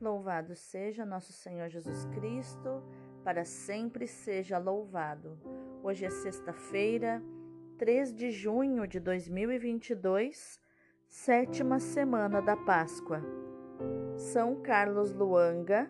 [0.00, 2.82] Louvado seja nosso Senhor Jesus Cristo,
[3.22, 5.38] para sempre seja louvado.
[5.84, 7.22] Hoje é sexta-feira,
[7.78, 10.60] 3 de junho de 2022,
[11.06, 13.22] sétima semana da Páscoa.
[14.16, 15.88] São Carlos Luanga,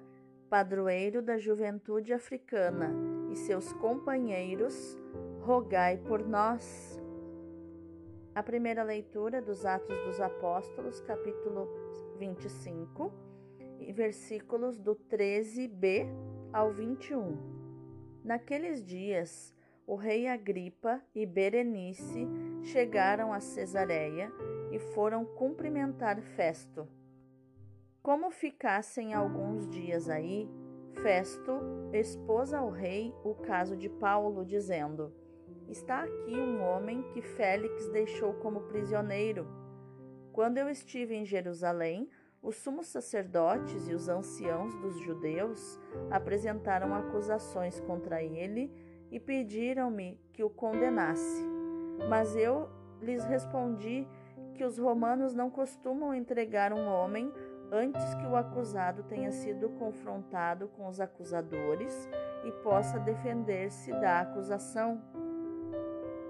[0.51, 2.93] padroeiro da juventude africana,
[3.33, 4.99] e seus companheiros,
[5.41, 7.01] rogai por nós.
[8.35, 11.69] A primeira leitura dos Atos dos Apóstolos, capítulo
[12.19, 13.34] 25,
[13.93, 16.07] versículos do 13b
[16.53, 17.37] ao 21.
[18.25, 19.55] Naqueles dias,
[19.87, 22.27] o rei Agripa e Berenice
[22.63, 24.33] chegaram a Cesareia
[24.73, 26.89] e foram cumprimentar Festo.
[28.03, 30.49] Como ficassem alguns dias aí,
[31.03, 31.61] Festo
[31.93, 35.13] expôs ao rei o caso de Paulo, dizendo:
[35.69, 39.47] Está aqui um homem que Félix deixou como prisioneiro.
[40.33, 42.09] Quando eu estive em Jerusalém,
[42.45, 45.81] os sumos sacerdotes e os anciãos dos judeus
[46.11, 48.71] apresentaram acusações contra ele
[49.11, 51.43] e pediram-me que o condenasse.
[52.07, 52.69] Mas eu
[53.01, 54.07] lhes respondi
[54.55, 57.33] que os romanos não costumam entregar um homem
[57.73, 62.09] antes que o acusado tenha sido confrontado com os acusadores
[62.45, 65.01] e possa defender-se da acusação.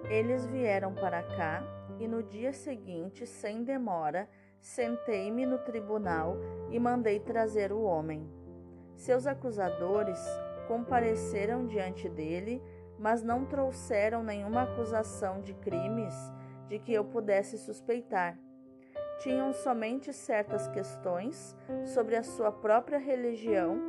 [0.08, 1.60] Eles vieram para cá
[1.98, 4.28] e no dia seguinte, sem demora,
[4.64, 6.36] sentei-me no tribunal
[6.70, 8.26] e mandei trazer o homem.
[8.96, 10.18] Seus acusadores
[10.66, 12.62] compareceram diante dele,
[12.98, 16.14] mas não trouxeram nenhuma acusação de crimes
[16.68, 18.38] de que eu pudesse suspeitar
[19.18, 23.80] tinham somente certas questões sobre a sua própria religião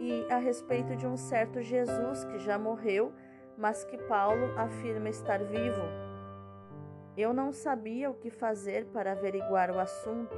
[0.00, 3.12] e a respeito de um certo Jesus que já morreu,
[3.56, 6.07] mas que Paulo afirma estar vivo.
[7.18, 10.36] Eu não sabia o que fazer para averiguar o assunto.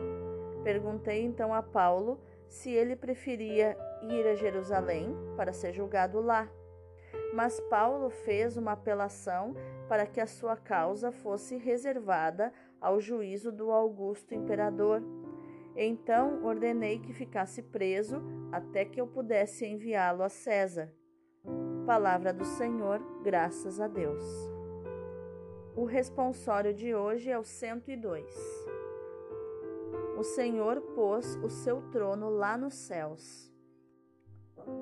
[0.65, 3.77] Perguntei então a Paulo se ele preferia
[4.09, 6.49] ir a Jerusalém para ser julgado lá.
[7.35, 9.55] Mas Paulo fez uma apelação
[9.91, 15.03] para que a sua causa fosse reservada ao juízo do Augusto imperador.
[15.77, 20.91] Então ordenei que ficasse preso até que eu pudesse enviá-lo a César.
[21.85, 24.60] Palavra do Senhor, graças a Deus.
[25.81, 28.27] O responsório de hoje é o 102.
[30.19, 33.51] O Senhor pôs o seu trono lá nos céus.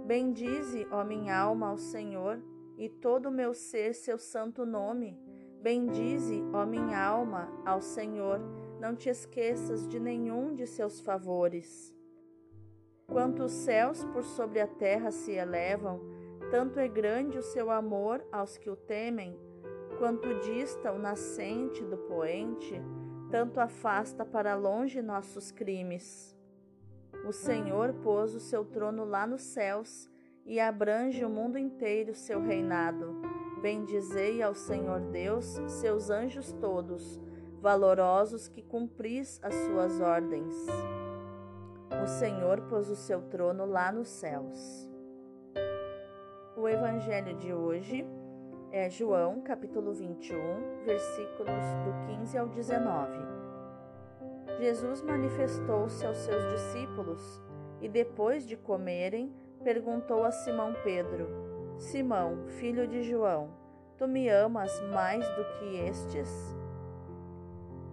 [0.05, 2.43] Bendize, ó minha alma, ao Senhor,
[2.77, 5.17] e todo o meu ser seu santo nome
[5.63, 8.41] Bendize, ó minha alma, ao Senhor,
[8.81, 11.95] não te esqueças de nenhum de seus favores.
[13.07, 16.01] Quanto os céus por sobre a terra se elevam,
[16.51, 19.39] tanto é grande o seu amor aos que o temem,
[19.99, 22.81] quanto dista o nascente do poente,
[23.31, 26.37] tanto afasta para longe nossos crimes.
[27.27, 30.09] O Senhor pôs o seu trono lá nos céus
[30.47, 33.21] e abrange o mundo inteiro seu reinado.
[33.61, 37.21] Bendizei ao Senhor Deus, seus anjos todos,
[37.61, 40.55] valorosos que cumpris as suas ordens.
[42.03, 44.89] O Senhor pôs o seu trono lá nos céus.
[46.57, 48.07] O evangelho de hoje
[48.71, 53.13] é João, capítulo 21, versículos do 15 ao 19.
[54.61, 57.43] Jesus manifestou-se aos seus discípulos
[57.81, 59.33] e, depois de comerem,
[59.65, 61.29] perguntou a Simão Pedro:
[61.79, 63.51] Simão, filho de João,
[63.97, 66.29] tu me amas mais do que estes?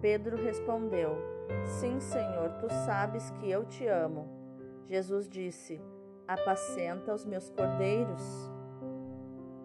[0.02, 1.16] Pedro respondeu:
[1.64, 4.28] Sim, Senhor, tu sabes que eu te amo.
[4.86, 5.80] Jesus disse:
[6.28, 8.55] Apacenta os meus cordeiros.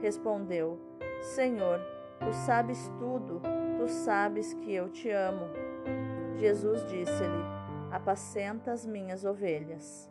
[0.00, 0.78] Respondeu:
[1.20, 1.80] Senhor,
[2.20, 3.40] tu sabes tudo,
[3.78, 5.48] tu sabes que eu te amo.
[6.36, 7.44] Jesus disse-lhe:
[7.90, 10.08] Apacenta as minhas ovelhas.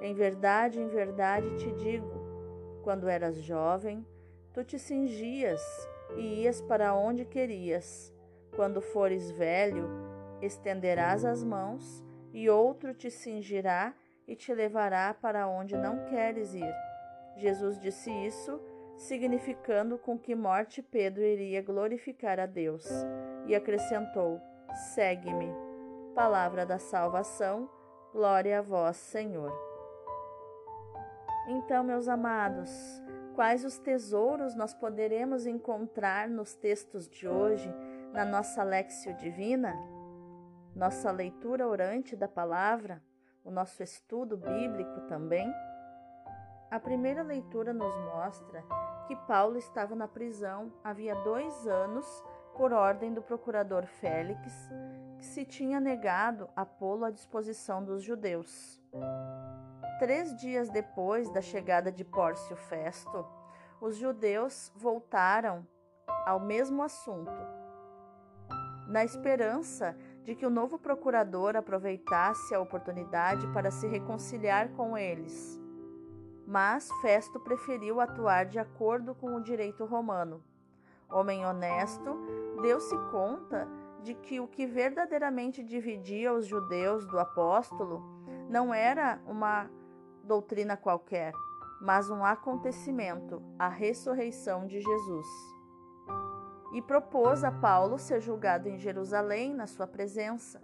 [0.00, 2.10] Em verdade, em verdade te digo,
[2.82, 4.06] quando eras jovem,
[4.52, 5.60] tu te cingias
[6.16, 8.14] e ias para onde querias.
[8.54, 9.88] Quando fores velho,
[10.40, 13.94] estenderás as mãos e outro te cingirá
[14.26, 16.74] e te levará para onde não queres ir.
[17.36, 18.60] Jesus disse isso,
[18.98, 22.86] significando com que morte Pedro iria glorificar a Deus,
[23.46, 24.40] e acrescentou:
[24.94, 25.50] Segue-me.
[26.14, 27.70] Palavra da salvação,
[28.12, 29.52] glória a vós, Senhor.
[31.46, 32.70] Então, meus amados,
[33.34, 37.72] quais os tesouros nós poderemos encontrar nos textos de hoje,
[38.12, 39.74] na nossa Lexio Divina?
[40.74, 43.00] Nossa leitura orante da palavra,
[43.44, 45.48] o nosso estudo bíblico também?
[46.70, 48.62] A primeira leitura nos mostra
[49.06, 52.04] que Paulo estava na prisão havia dois anos
[52.54, 54.52] por ordem do procurador Félix,
[55.16, 58.82] que se tinha negado a pô-lo à disposição dos judeus.
[59.98, 63.24] Três dias depois da chegada de Pórcio Festo,
[63.80, 65.66] os judeus voltaram
[66.26, 67.32] ao mesmo assunto,
[68.86, 75.58] na esperança de que o novo procurador aproveitasse a oportunidade para se reconciliar com eles.
[76.48, 80.42] Mas Festo preferiu atuar de acordo com o direito romano.
[81.10, 82.18] Homem honesto,
[82.62, 83.68] deu-se conta
[84.02, 88.02] de que o que verdadeiramente dividia os judeus do apóstolo
[88.48, 89.68] não era uma
[90.24, 91.34] doutrina qualquer,
[91.82, 95.26] mas um acontecimento, a ressurreição de Jesus.
[96.72, 100.62] E propôs a Paulo ser julgado em Jerusalém na sua presença.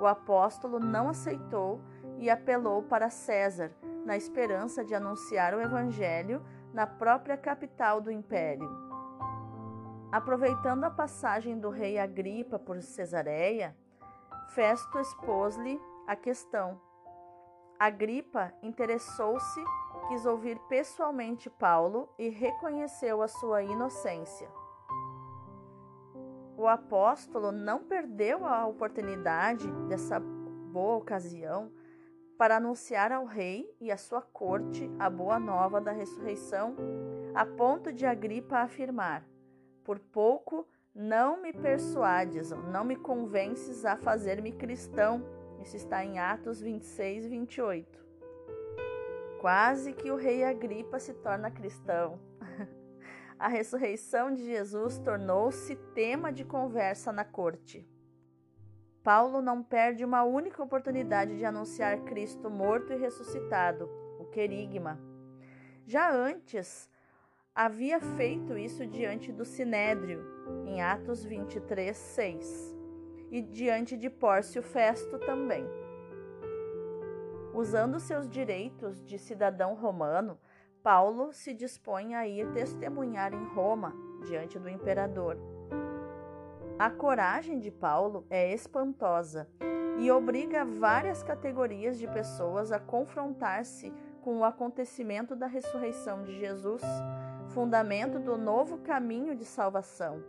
[0.00, 1.80] O apóstolo não aceitou
[2.18, 3.72] e apelou para César,
[4.04, 8.68] na esperança de anunciar o evangelho na própria capital do império.
[10.10, 13.76] Aproveitando a passagem do rei Agripa por Cesareia,
[14.50, 16.78] Festo expôs-lhe a questão
[17.82, 19.60] Agripa interessou-se,
[20.06, 24.48] quis ouvir pessoalmente Paulo e reconheceu a sua inocência.
[26.56, 31.72] O apóstolo não perdeu a oportunidade dessa boa ocasião
[32.42, 36.74] para anunciar ao rei e à sua corte a boa nova da ressurreição,
[37.32, 39.24] a ponto de Agripa afirmar:
[39.84, 45.24] Por pouco não me persuades, não me convences a fazer-me cristão
[45.60, 48.04] isso está em Atos 26 e 28.
[49.40, 52.18] Quase que o rei Agripa se torna cristão.
[53.38, 57.88] A ressurreição de Jesus tornou-se tema de conversa na corte.
[59.02, 63.90] Paulo não perde uma única oportunidade de anunciar Cristo morto e ressuscitado,
[64.20, 65.00] o querigma.
[65.84, 66.88] Já antes,
[67.52, 70.24] havia feito isso diante do Sinédrio,
[70.64, 72.76] em Atos 23, 6
[73.32, 75.66] e diante de Pórcio Festo também.
[77.52, 80.38] Usando seus direitos de cidadão romano,
[80.82, 83.92] Paulo se dispõe a ir testemunhar em Roma
[84.26, 85.51] diante do imperador.
[86.82, 89.48] A coragem de Paulo é espantosa
[90.00, 96.82] e obriga várias categorias de pessoas a confrontar-se com o acontecimento da ressurreição de Jesus,
[97.50, 100.24] fundamento do novo caminho de salvação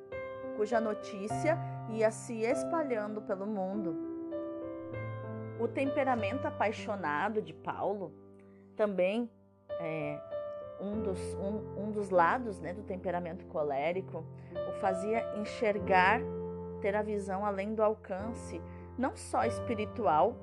[0.55, 1.57] cuja notícia
[1.89, 3.97] ia se espalhando pelo mundo.
[5.59, 8.13] O temperamento apaixonado de Paulo
[8.75, 9.27] também
[9.79, 10.21] é
[10.79, 14.23] um dos, um, um dos lados né, do temperamento colérico,
[14.69, 16.21] o fazia enxergar,
[16.83, 18.61] ter a visão além do alcance,
[18.97, 20.35] não só espiritual,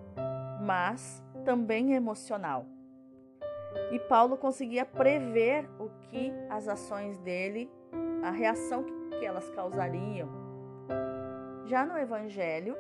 [0.63, 2.65] mas também emocional.
[3.93, 7.71] E Paulo conseguia prever o que as ações dele,
[8.25, 8.85] a reação
[9.19, 10.31] que elas causariam.
[11.67, 12.75] Já no Evangelho,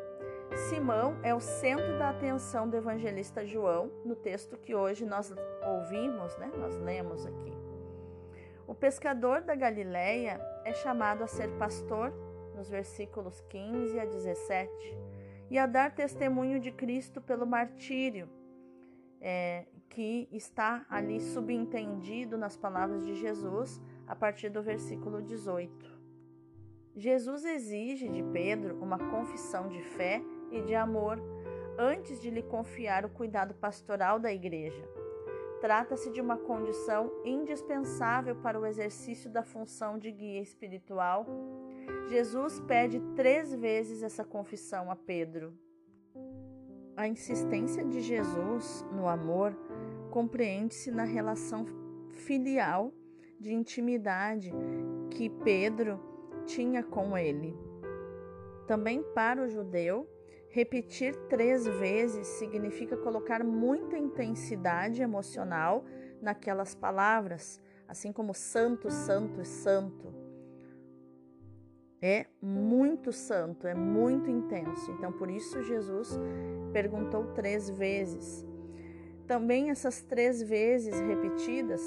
[0.70, 5.32] Simão é o centro da atenção do evangelista João, no texto que hoje nós
[5.64, 6.50] ouvimos, né?
[6.56, 7.52] nós lemos aqui.
[8.66, 12.12] O pescador da Galileia é chamado a ser pastor,
[12.60, 14.70] nos versículos 15 a 17,
[15.50, 18.28] e a dar testemunho de Cristo pelo martírio,
[19.18, 25.98] é, que está ali subentendido nas palavras de Jesus, a partir do versículo 18.
[26.94, 31.18] Jesus exige de Pedro uma confissão de fé e de amor
[31.78, 34.86] antes de lhe confiar o cuidado pastoral da igreja.
[35.62, 41.26] Trata-se de uma condição indispensável para o exercício da função de guia espiritual.
[42.08, 45.52] Jesus pede três vezes essa confissão a Pedro.
[46.96, 49.56] A insistência de Jesus no amor
[50.10, 51.64] compreende-se na relação
[52.10, 52.92] filial
[53.38, 54.52] de intimidade
[55.10, 55.98] que Pedro
[56.44, 57.56] tinha com ele.
[58.66, 60.08] Também para o judeu,
[60.50, 65.84] repetir três vezes significa colocar muita intensidade emocional
[66.20, 70.19] naquelas palavras, assim como santo, santo e santo.
[72.02, 74.90] É muito santo, é muito intenso.
[74.92, 76.18] Então, por isso, Jesus
[76.72, 78.46] perguntou três vezes.
[79.26, 81.80] Também essas três vezes repetidas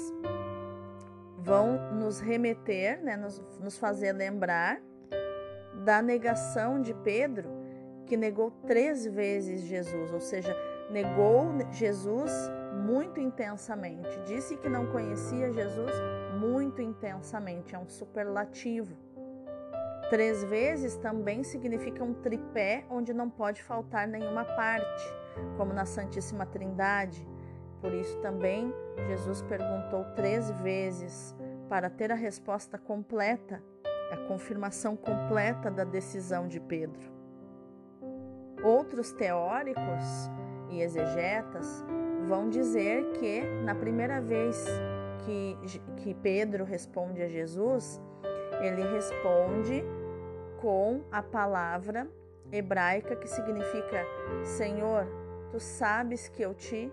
[1.38, 4.80] vão nos remeter, né, nos, nos fazer lembrar
[5.84, 7.50] da negação de Pedro,
[8.06, 10.56] que negou três vezes Jesus, ou seja,
[10.90, 12.30] negou Jesus
[12.86, 14.08] muito intensamente.
[14.26, 15.92] Disse que não conhecia Jesus
[16.38, 18.96] muito intensamente, é um superlativo.
[20.14, 25.12] Três vezes também significa um tripé onde não pode faltar nenhuma parte,
[25.56, 27.28] como na Santíssima Trindade.
[27.80, 28.72] Por isso também
[29.08, 31.34] Jesus perguntou três vezes
[31.68, 33.60] para ter a resposta completa,
[34.12, 37.12] a confirmação completa da decisão de Pedro.
[38.62, 40.30] Outros teóricos
[40.70, 41.84] e exegetas
[42.28, 44.64] vão dizer que na primeira vez
[45.24, 45.58] que,
[45.96, 48.00] que Pedro responde a Jesus,
[48.60, 49.82] ele responde
[50.64, 52.08] com a palavra
[52.50, 54.02] hebraica que significa
[54.42, 55.06] Senhor,
[55.50, 56.90] tu sabes que eu te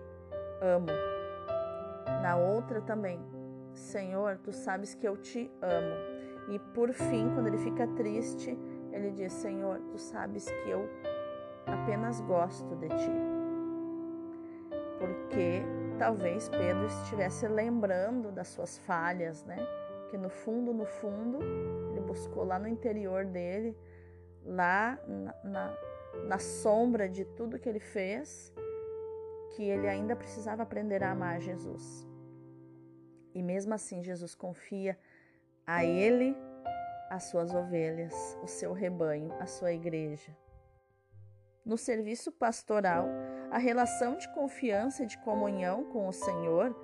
[0.60, 0.88] amo.
[2.22, 3.18] Na outra também,
[3.72, 6.52] Senhor, tu sabes que eu te amo.
[6.52, 8.58] E por fim, quando ele fica triste,
[8.92, 10.86] ele diz: Senhor, tu sabes que eu
[11.66, 13.12] apenas gosto de ti.
[14.98, 15.62] Porque
[15.98, 19.56] talvez Pedro estivesse lembrando das suas falhas, né?
[20.12, 21.38] Que no fundo, no fundo,
[21.90, 23.74] ele buscou lá no interior dele,
[24.44, 25.78] lá na, na,
[26.26, 28.52] na sombra de tudo que ele fez,
[29.56, 32.06] que ele ainda precisava aprender a amar Jesus.
[33.34, 34.98] E mesmo assim, Jesus confia
[35.66, 36.36] a ele
[37.08, 40.36] as suas ovelhas, o seu rebanho, a sua igreja.
[41.64, 43.06] No serviço pastoral,
[43.50, 46.76] a relação de confiança e de comunhão com o Senhor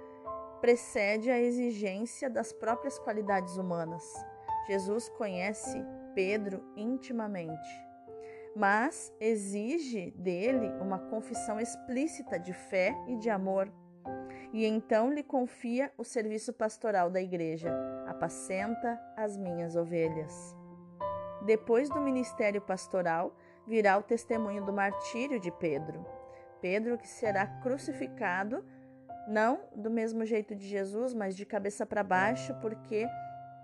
[0.60, 4.04] precede a exigência das próprias qualidades humanas.
[4.66, 5.82] Jesus conhece
[6.14, 7.88] Pedro intimamente
[8.58, 13.70] mas exige dele uma confissão explícita de fé e de amor.
[14.52, 17.70] E então lhe confia o serviço pastoral da igreja:
[18.08, 20.56] apacenta as minhas ovelhas.
[21.46, 23.32] Depois do ministério pastoral,
[23.64, 26.04] virá o testemunho do martírio de Pedro.
[26.60, 28.64] Pedro que será crucificado,
[29.28, 33.06] não do mesmo jeito de Jesus, mas de cabeça para baixo, porque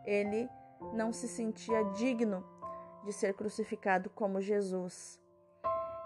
[0.05, 0.49] ele
[0.93, 2.45] não se sentia digno
[3.05, 5.19] de ser crucificado como Jesus.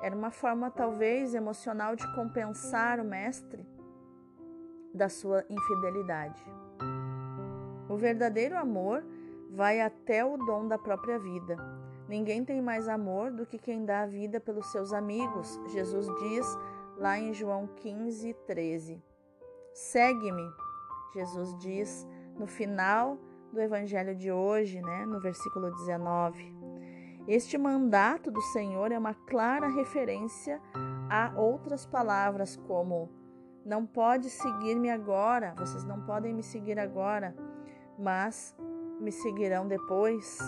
[0.01, 3.67] Era uma forma, talvez, emocional de compensar o Mestre
[4.95, 6.41] da sua infidelidade.
[7.89, 9.05] O verdadeiro amor
[9.51, 11.57] vai até o dom da própria vida.
[12.09, 15.61] Ninguém tem mais amor do que quem dá a vida pelos seus amigos.
[15.69, 16.47] Jesus diz
[16.97, 19.08] lá em João 15, 13.
[19.79, 20.53] Segue-me,
[21.15, 22.05] Jesus diz
[22.37, 23.17] no final
[23.53, 26.53] do evangelho de hoje, né, no versículo 19.
[27.29, 30.61] Este mandato do Senhor é uma clara referência
[31.09, 33.09] a outras palavras como
[33.65, 37.33] não pode seguir-me agora, vocês não podem me seguir agora,
[37.97, 38.57] mas
[38.99, 40.41] me seguirão depois.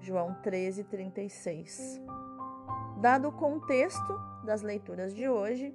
[0.00, 2.00] João 13, 36.
[3.00, 5.72] Dado o contexto das leituras de hoje,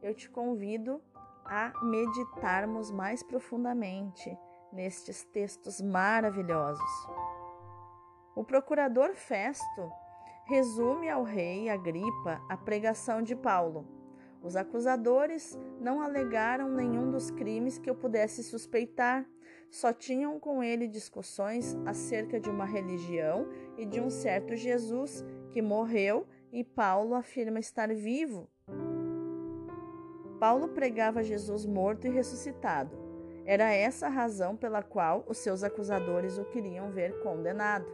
[0.00, 0.98] eu te convido
[1.48, 4.36] a meditarmos mais profundamente
[4.72, 6.90] nestes textos maravilhosos.
[8.34, 9.90] O procurador Festo
[10.44, 13.86] resume ao rei Agripa a pregação de Paulo.
[14.42, 19.26] Os acusadores não alegaram nenhum dos crimes que eu pudesse suspeitar,
[19.70, 25.60] só tinham com ele discussões acerca de uma religião e de um certo Jesus que
[25.60, 28.48] morreu e Paulo afirma estar vivo.
[30.38, 32.96] Paulo pregava Jesus morto e ressuscitado.
[33.44, 37.86] Era essa a razão pela qual os seus acusadores o queriam ver condenado.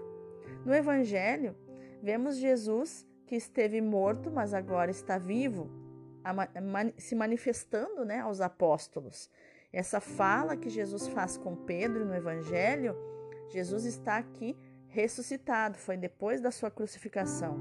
[0.65, 1.55] No Evangelho,
[2.03, 5.71] vemos Jesus que esteve morto, mas agora está vivo,
[6.97, 9.31] se manifestando né, aos apóstolos.
[9.73, 12.97] Essa fala que Jesus faz com Pedro no Evangelho,
[13.49, 14.57] Jesus está aqui
[14.89, 17.59] ressuscitado, foi depois da sua crucificação.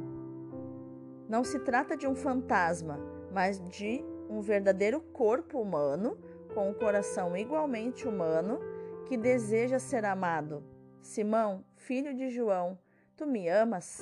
[1.30, 3.00] Não se trata de um fantasma,
[3.32, 6.18] mas de um verdadeiro corpo humano,
[6.54, 8.60] com um coração igualmente humano,
[9.06, 10.64] que deseja ser amado.
[11.02, 12.78] Simão, filho de João,
[13.22, 14.02] Tu me amas?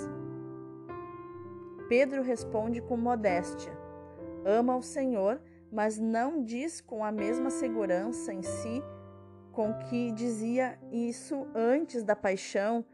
[1.90, 3.74] Pedro responde com modéstia:
[4.46, 8.82] Ama o Senhor, mas não diz com a mesma segurança em si
[9.52, 12.86] com que dizia isso antes da paixão,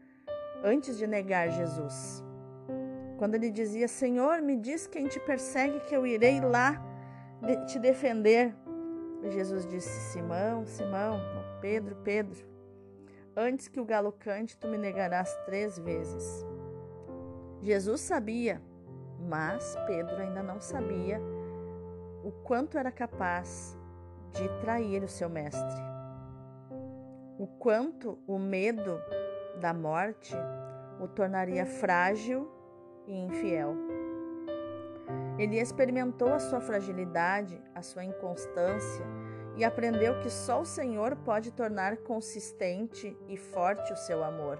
[0.64, 2.24] antes de negar Jesus.
[3.18, 6.84] Quando ele dizia: Senhor, me diz quem te persegue, que eu irei lá
[7.66, 8.54] te defender.
[9.30, 11.20] Jesus disse: Simão, Simão,
[11.60, 12.56] Pedro, Pedro,
[13.38, 16.42] Antes que o galo cante, tu me negarás três vezes.
[17.60, 18.62] Jesus sabia,
[19.28, 21.20] mas Pedro ainda não sabia
[22.24, 23.78] o quanto era capaz
[24.32, 25.82] de trair o seu mestre.
[27.38, 28.98] O quanto o medo
[29.60, 30.34] da morte
[30.98, 32.50] o tornaria frágil
[33.06, 33.85] e infiel.
[35.38, 39.04] Ele experimentou a sua fragilidade a sua inconstância
[39.56, 44.58] e aprendeu que só o Senhor pode tornar consistente e forte o seu amor.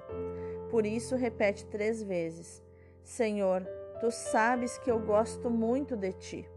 [0.71, 2.63] Por isso, repete três vezes:
[3.03, 3.67] Senhor,
[4.01, 6.51] tu sabes que eu gosto muito de ti.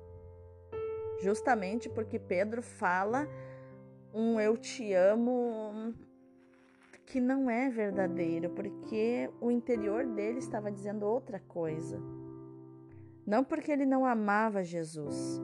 [1.21, 3.27] Justamente porque Pedro fala
[4.13, 5.93] um eu te amo
[7.05, 11.99] que não é verdadeiro, porque o interior dele estava dizendo outra coisa.
[13.29, 15.39] Não porque ele não amava Jesus,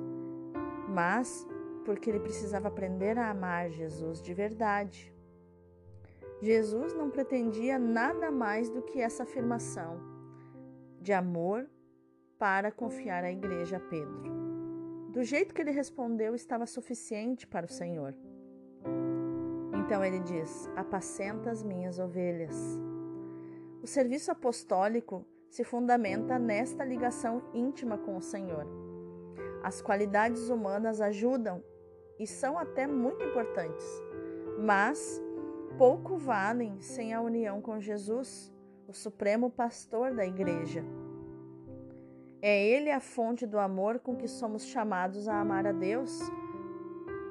[0.89, 1.47] mas
[1.85, 5.13] porque ele precisava aprender a amar Jesus de verdade.
[6.41, 10.01] Jesus não pretendia nada mais do que essa afirmação
[10.99, 11.69] de amor
[12.39, 14.33] para confiar à igreja a Pedro.
[15.11, 18.15] Do jeito que ele respondeu, estava suficiente para o Senhor.
[19.85, 22.57] Então ele diz: Apacenta as minhas ovelhas.
[23.83, 25.23] O serviço apostólico
[25.55, 28.67] se fundamenta nesta ligação íntima com o Senhor.
[29.63, 31.63] As qualidades humanas ajudam
[32.19, 33.85] e são até muito importantes,
[34.59, 35.23] mas
[35.77, 38.53] pouco valem sem a união com Jesus,
[38.85, 40.83] o supremo pastor da igreja.
[42.41, 46.19] É Ele a fonte do amor com que somos chamados a amar a Deus,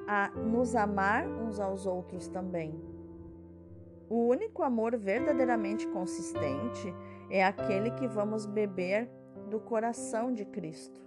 [0.07, 2.73] a nos amar uns aos outros também.
[4.09, 6.91] O único amor verdadeiramente consistente
[7.29, 9.09] é aquele que vamos beber
[9.49, 11.01] do coração de Cristo.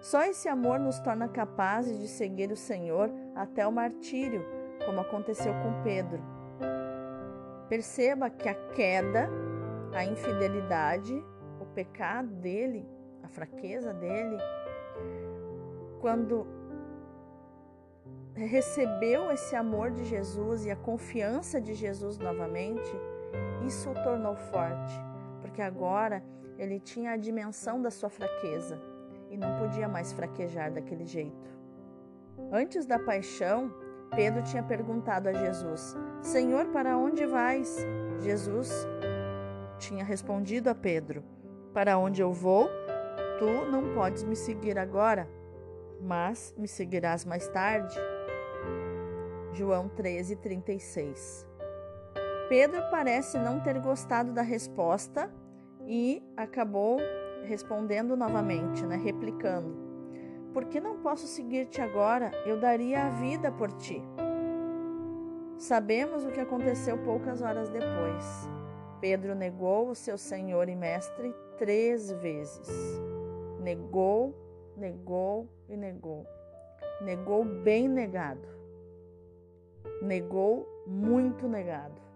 [0.00, 4.44] Só esse amor nos torna capazes de seguir o Senhor até o martírio,
[4.86, 6.22] como aconteceu com Pedro.
[7.68, 9.28] Perceba que a queda,
[9.94, 11.14] a infidelidade,
[11.60, 12.88] o pecado dele,
[13.22, 14.38] a fraqueza dele,
[16.00, 16.46] quando
[18.34, 22.90] recebeu esse amor de Jesus e a confiança de Jesus novamente,
[23.66, 24.94] isso o tornou forte,
[25.40, 26.22] porque agora
[26.58, 28.80] ele tinha a dimensão da sua fraqueza
[29.30, 31.50] e não podia mais fraquejar daquele jeito.
[32.52, 33.72] Antes da paixão,
[34.14, 37.78] Pedro tinha perguntado a Jesus: Senhor, para onde vais?
[38.18, 38.70] Jesus
[39.78, 41.22] tinha respondido a Pedro:
[41.72, 42.68] Para onde eu vou,
[43.38, 45.28] tu não podes me seguir agora,
[46.00, 47.96] mas me seguirás mais tarde.
[49.52, 51.49] João 13, 36.
[52.50, 55.30] Pedro parece não ter gostado da resposta
[55.86, 56.98] e acabou
[57.44, 59.72] respondendo novamente, né, replicando:
[60.52, 62.32] Por que não posso seguir-te agora?
[62.44, 64.02] Eu daria a vida por ti.
[65.58, 68.50] Sabemos o que aconteceu poucas horas depois.
[69.00, 72.68] Pedro negou o seu Senhor e Mestre três vezes.
[73.60, 74.34] Negou,
[74.76, 76.26] negou e negou.
[77.00, 78.48] Negou bem negado.
[80.02, 82.09] Negou muito negado.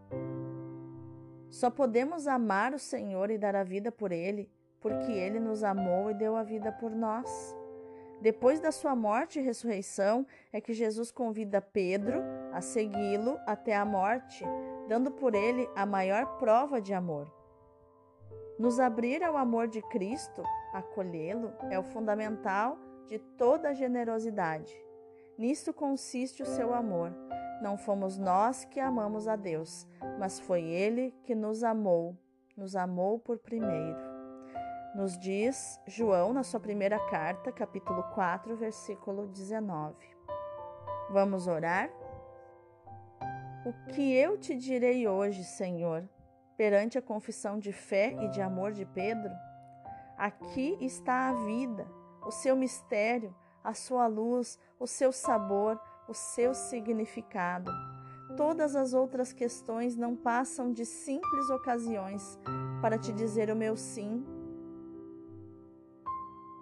[1.51, 4.51] Só podemos amar o Senhor e dar a vida por Ele
[4.85, 7.57] porque ele nos amou e deu a vida por nós.
[8.21, 12.23] Depois da sua morte e ressurreição, é que Jesus convida Pedro
[12.53, 14.45] a segui-lo até a morte,
[14.87, 17.33] dando por ele a maior prova de amor.
[18.59, 20.43] Nos abrir ao amor de Cristo,
[20.75, 24.79] acolhê-lo, é o fundamental de toda generosidade.
[25.39, 27.11] Nisto consiste o seu amor.
[27.65, 29.89] Não fomos nós que amamos a Deus,
[30.21, 32.17] mas foi Ele que nos amou,
[32.57, 34.15] nos amou por primeiro
[34.95, 39.97] nos diz João na sua primeira carta, capítulo 4, versículo 19.
[41.11, 41.91] Vamos orar?
[43.67, 46.09] O que eu te direi hoje, Senhor,
[46.57, 49.33] perante a confissão de fé e de amor de Pedro?
[50.17, 51.89] Aqui está a vida,
[52.25, 57.71] o seu mistério, a sua luz, o seu sabor, o seu significado.
[58.37, 62.39] Todas as outras questões não passam de simples ocasiões
[62.81, 64.25] para te dizer o meu sim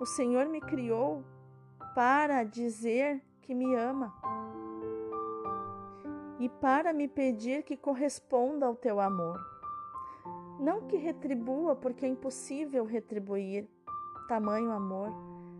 [0.03, 1.23] o Senhor me criou
[1.95, 4.13] para dizer que me ama
[6.41, 9.41] e para me pedir que corresponda ao teu amor.
[10.59, 13.69] Não que retribua, porque é impossível retribuir
[14.27, 15.09] tamanho amor,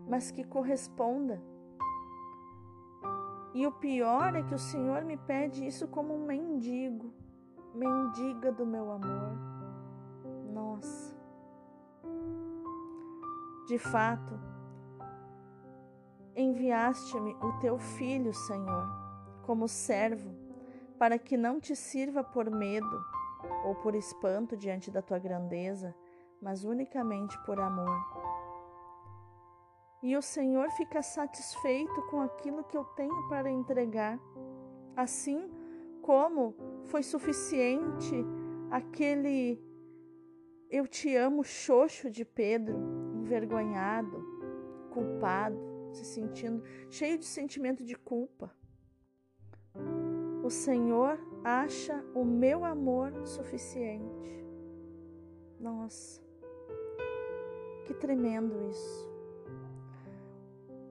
[0.09, 1.41] mas que corresponda.
[3.53, 7.13] E o pior é que o Senhor me pede isso como um mendigo,
[7.75, 9.37] mendiga do meu amor.
[10.51, 11.15] Nossa.
[13.67, 14.39] De fato,
[16.35, 18.87] enviaste-me o teu filho, Senhor,
[19.43, 20.31] como servo,
[20.97, 23.05] para que não te sirva por medo
[23.63, 25.95] ou por espanto diante da tua grandeza,
[26.41, 28.12] mas unicamente por amor.
[30.03, 34.19] E o Senhor fica satisfeito com aquilo que eu tenho para entregar,
[34.97, 35.49] assim
[36.01, 38.13] como foi suficiente
[38.69, 39.63] aquele
[40.69, 42.75] eu te amo xoxo de Pedro
[43.13, 44.21] envergonhado,
[44.91, 45.57] culpado,
[45.93, 48.51] se sentindo cheio de sentimento de culpa.
[50.43, 54.43] O Senhor acha o meu amor suficiente.
[55.59, 56.21] Nossa,
[57.85, 59.12] que tremendo isso.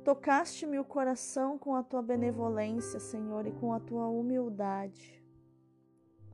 [0.04, 5.22] Tocaste-me o coração com a tua benevolência, Senhor, e com a tua humildade.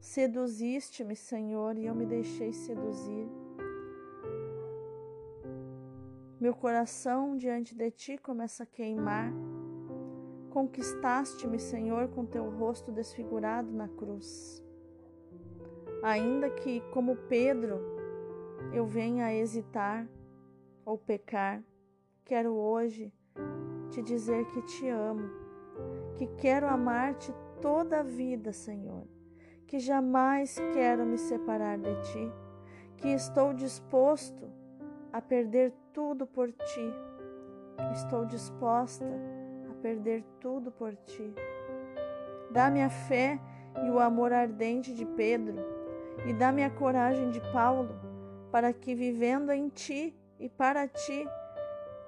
[0.00, 3.28] Seduziste-me, Senhor, e eu me deixei seduzir.
[6.40, 9.30] Meu coração diante de ti começa a queimar.
[10.48, 14.64] Conquistaste-me, Senhor, com teu rosto desfigurado na cruz.
[16.02, 17.78] Ainda que, como Pedro,
[18.72, 20.08] eu venha a hesitar
[20.86, 21.62] ou pecar,
[22.24, 23.12] quero hoje
[23.90, 25.28] te dizer que te amo,
[26.16, 29.04] que quero amar-te toda a vida, Senhor,
[29.66, 32.32] que jamais quero me separar de ti,
[32.96, 34.50] que estou disposto
[35.12, 36.94] a perder tudo por ti.
[37.92, 39.06] Estou disposta
[39.70, 41.34] a perder tudo por ti.
[42.50, 43.40] Dá-me a fé
[43.84, 45.56] e o amor ardente de Pedro,
[46.26, 47.94] e dá-me a coragem de Paulo,
[48.50, 51.26] para que, vivendo em ti e para ti,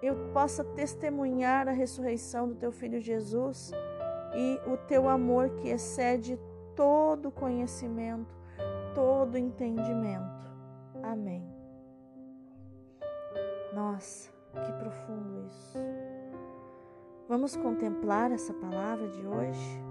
[0.02, 3.70] eu possa testemunhar a ressurreição do teu filho Jesus
[4.34, 6.38] e o teu amor que excede
[6.74, 8.34] todo conhecimento,
[8.94, 10.50] todo entendimento.
[11.02, 11.46] Amém.
[13.74, 15.78] Nossa, que profundo isso.
[17.28, 19.90] Vamos contemplar essa palavra de hoje?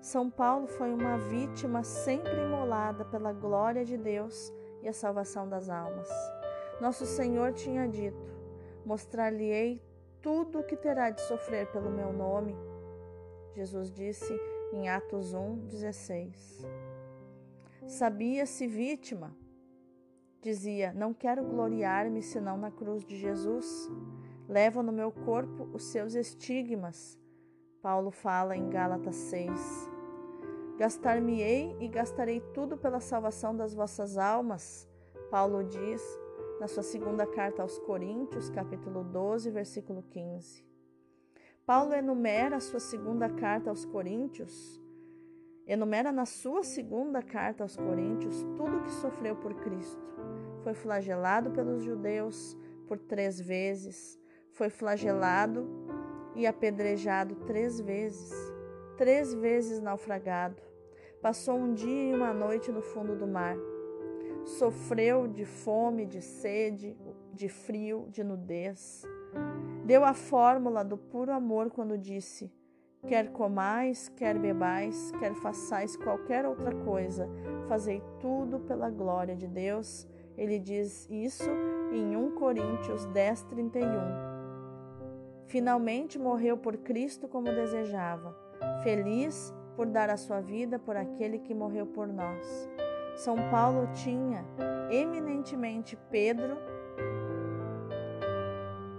[0.00, 5.68] São Paulo foi uma vítima sempre imolada pela glória de Deus e a salvação das
[5.68, 6.08] almas.
[6.80, 8.36] Nosso Senhor tinha dito:
[8.84, 9.82] Mostrar-lhe-ei
[10.22, 12.56] tudo o que terá de sofrer pelo meu nome.
[13.54, 14.32] Jesus disse
[14.72, 16.66] em Atos 1, 16.
[17.86, 19.34] Sabia-se vítima.
[20.40, 23.90] Dizia: Não quero gloriar-me senão na cruz de Jesus.
[24.48, 27.18] Levo no meu corpo os seus estigmas.
[27.82, 29.50] Paulo fala em Gálatas 6.
[30.78, 34.88] Gastar-me-ei e gastarei tudo pela salvação das vossas almas.
[35.30, 36.02] Paulo diz
[36.60, 40.64] na sua segunda carta aos Coríntios, capítulo 12, versículo 15.
[41.64, 44.82] Paulo enumera a sua segunda carta aos Coríntios,
[45.66, 50.02] enumera na sua segunda carta aos Coríntios tudo o que sofreu por Cristo.
[50.64, 52.56] Foi flagelado pelos judeus
[52.88, 54.18] por três vezes,
[54.50, 55.68] foi flagelado
[56.34, 58.32] e apedrejado três vezes,
[58.96, 60.60] três vezes naufragado.
[61.22, 63.56] Passou um dia e uma noite no fundo do mar
[64.48, 66.96] sofreu de fome, de sede,
[67.32, 69.04] de frio, de nudez.
[69.84, 72.50] Deu a fórmula do puro amor quando disse:
[73.06, 77.28] Quer comais, quer bebais, quer façais qualquer outra coisa,
[77.68, 80.06] fazei tudo pela glória de Deus.
[80.36, 81.50] Ele diz isso
[81.92, 83.86] em 1 Coríntios 10, 31.
[85.46, 88.36] Finalmente morreu por Cristo como desejava,
[88.82, 92.68] feliz por dar a sua vida por aquele que morreu por nós.
[93.18, 94.44] São Paulo tinha
[94.92, 96.56] eminentemente Pedro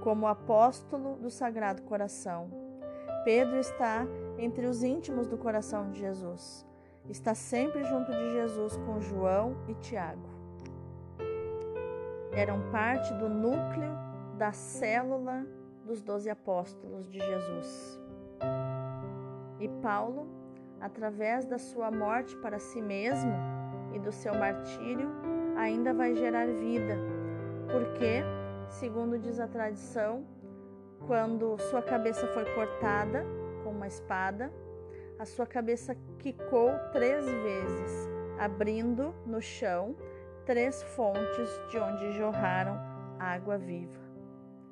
[0.02, 2.50] como apóstolo do Sagrado Coração.
[3.24, 4.06] Pedro está
[4.38, 6.68] entre os íntimos do coração de Jesus.
[7.08, 10.28] Está sempre junto de Jesus com João e Tiago.
[12.34, 13.98] Eram parte do núcleo
[14.38, 15.48] da célula
[15.86, 17.98] dos doze apóstolos de Jesus.
[19.62, 20.28] E Paulo,
[20.82, 23.59] através da sua morte para si mesmo,
[23.94, 25.10] e do seu martírio
[25.58, 26.98] ainda vai gerar vida,
[27.72, 28.24] porque,
[28.70, 30.26] segundo diz a tradição,
[31.06, 33.26] quando sua cabeça foi cortada
[33.64, 34.52] com uma espada,
[35.18, 39.96] a sua cabeça quicou três vezes, abrindo no chão
[40.46, 42.80] três fontes de onde jorraram
[43.20, 44.00] água viva.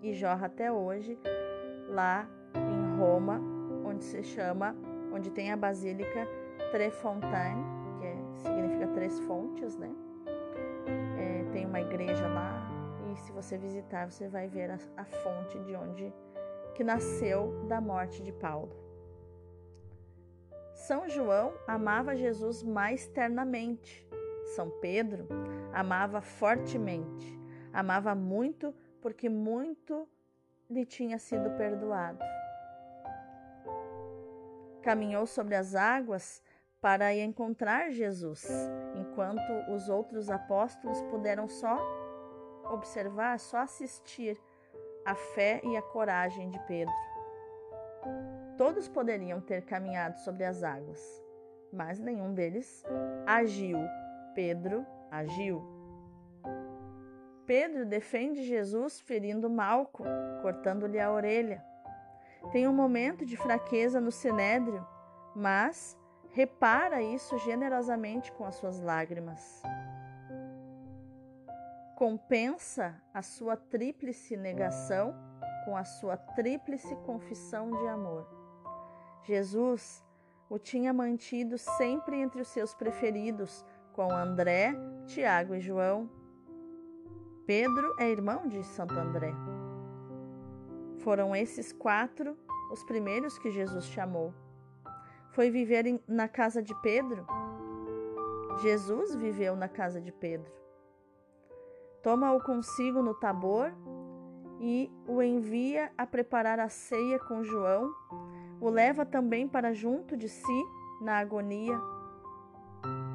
[0.02, 1.20] E jorra até hoje
[1.90, 3.40] lá em Roma,
[3.86, 4.76] onde se chama,
[5.14, 6.28] onde tem a Basílica
[6.72, 7.64] Trefontaine,
[8.98, 9.92] três fontes, né?
[11.20, 12.68] É, tem uma igreja lá
[13.12, 16.12] e se você visitar você vai ver a, a fonte de onde
[16.74, 18.76] que nasceu da morte de Paulo.
[20.74, 24.04] São João amava Jesus mais ternamente.
[24.56, 25.28] São Pedro
[25.72, 27.40] amava fortemente.
[27.72, 30.10] Amava muito porque muito
[30.68, 32.26] lhe tinha sido perdoado.
[34.82, 36.42] Caminhou sobre as águas
[36.82, 38.48] para encontrar Jesus,
[38.96, 41.78] enquanto os outros apóstolos puderam só
[42.72, 44.40] observar, só assistir
[45.06, 46.94] a fé e a coragem de Pedro.
[48.58, 51.24] Todos poderiam ter caminhado sobre as águas,
[51.72, 52.84] mas nenhum deles
[53.26, 53.80] agiu.
[54.36, 55.64] Pedro agiu.
[57.46, 60.04] Pedro defende Jesus ferindo Malco,
[60.42, 61.64] cortando-lhe a orelha.
[62.52, 64.86] Tem um momento de fraqueza no sinédrio,
[65.36, 65.98] mas
[66.38, 69.64] repara isso generosamente com as suas lágrimas.
[71.96, 75.16] Compensa a sua tríplice negação
[75.66, 78.28] com a sua tríplice confissão de amor.
[79.24, 80.06] Jesus
[80.48, 84.76] o tinha mantido sempre entre os seus preferidos, com André,
[85.08, 86.08] Tiago e João.
[87.48, 89.34] Pedro é irmão de Santo André.
[91.00, 92.38] Foram esses quatro
[92.72, 94.32] os primeiros que Jesus chamou.
[95.38, 97.24] Foi viver na casa de Pedro?
[98.60, 100.52] Jesus viveu na casa de Pedro.
[102.02, 103.72] Toma-o consigo no Tabor
[104.60, 107.94] e o envia a preparar a ceia com João
[108.60, 110.66] o leva também para junto de si
[111.04, 111.80] na agonia.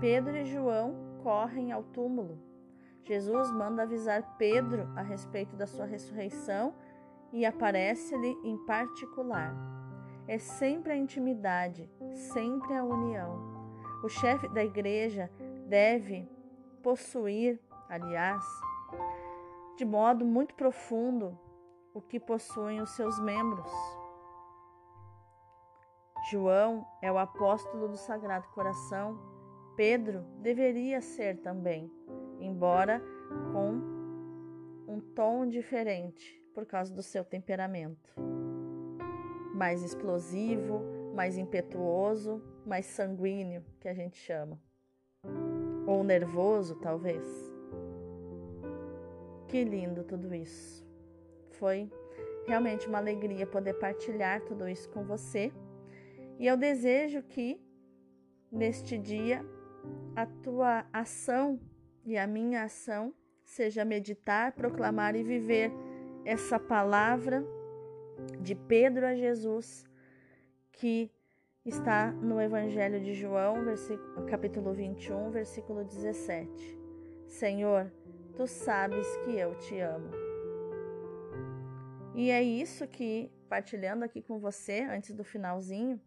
[0.01, 2.39] Pedro e João correm ao túmulo.
[3.03, 6.73] Jesus manda avisar Pedro a respeito da sua ressurreição
[7.33, 9.53] e aparece-lhe em particular.
[10.29, 13.53] É sempre a intimidade, sempre a união.
[14.03, 15.31] O chefe da igreja
[15.69, 16.29] deve
[16.83, 18.45] possuir, aliás,
[19.77, 21.39] de modo muito profundo,
[21.95, 23.71] o que possuem os seus membros.
[26.31, 29.19] João é o apóstolo do Sagrado Coração.
[29.77, 31.91] Pedro deveria ser também,
[32.41, 33.03] embora
[33.53, 33.81] com
[34.87, 38.15] um tom diferente por causa do seu temperamento.
[39.55, 44.59] Mais explosivo, mais impetuoso, mais sanguíneo, que a gente chama.
[45.87, 47.27] Ou nervoso, talvez.
[49.49, 50.87] Que lindo tudo isso.
[51.51, 51.91] Foi
[52.47, 55.53] realmente uma alegria poder partilhar tudo isso com você.
[56.39, 57.61] E eu desejo que
[58.51, 59.45] neste dia
[60.17, 61.61] a tua ação
[62.05, 65.71] e a minha ação seja meditar, proclamar e viver
[66.25, 67.45] essa palavra
[68.41, 69.85] de Pedro a Jesus
[70.73, 71.11] que
[71.65, 73.57] está no Evangelho de João,
[74.29, 76.79] capítulo 21, versículo 17.
[77.29, 77.93] Senhor,
[78.37, 80.11] tu sabes que eu te amo.
[82.15, 86.01] E é isso que partilhando aqui com você antes do finalzinho.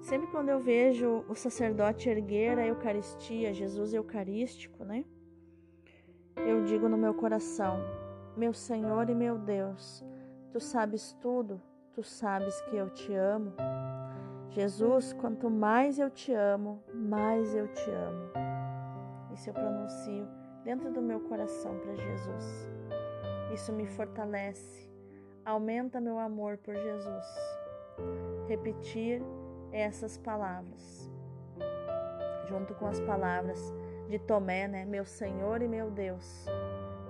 [0.00, 5.04] Sempre quando eu vejo o sacerdote erguer a Eucaristia, Jesus Eucarístico, né?
[6.36, 7.80] Eu digo no meu coração:
[8.36, 10.04] Meu Senhor e meu Deus,
[10.52, 11.60] tu sabes tudo,
[11.98, 13.52] tu sabes que eu te amo.
[14.50, 18.30] Jesus, quanto mais eu te amo, mais eu te amo.
[19.34, 20.28] Isso eu pronuncio
[20.62, 22.70] dentro do meu coração para Jesus.
[23.52, 24.88] Isso me fortalece,
[25.44, 27.26] aumenta meu amor por Jesus.
[28.46, 29.20] Repetir
[29.72, 31.10] essas palavras,
[32.48, 33.74] junto com as palavras
[34.08, 34.84] de Tomé, né?
[34.84, 36.46] Meu Senhor e meu Deus,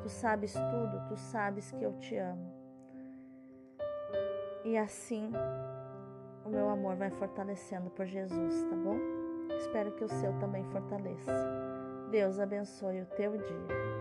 [0.01, 2.58] tu sabes tudo, tu sabes que eu te amo.
[4.69, 5.33] E assim
[6.45, 8.99] o meu amor vai fortalecendo por Jesus, tá bom?
[9.57, 11.33] Espero que o seu também fortaleça.
[12.11, 13.98] Deus abençoe o teu dia.